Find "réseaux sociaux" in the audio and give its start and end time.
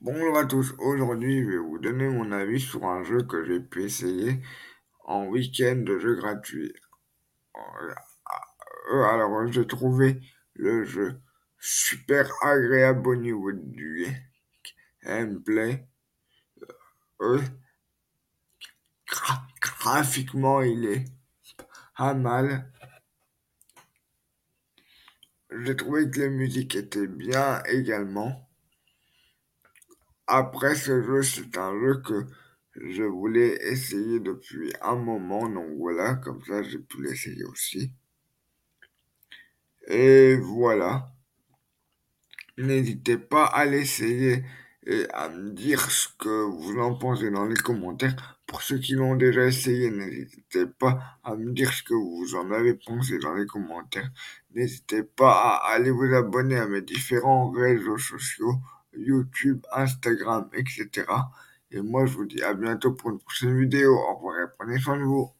57.50-58.56